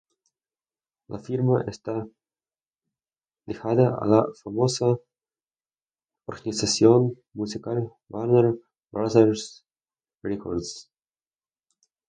[1.09, 2.07] La firma está
[3.45, 4.97] ligada a la famosa
[6.25, 8.55] organización musical Warner
[8.89, 9.63] Brothers
[10.23, 10.89] Records.